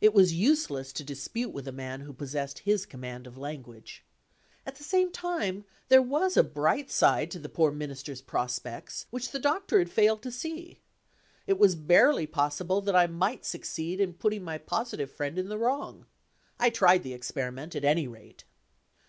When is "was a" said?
6.02-6.42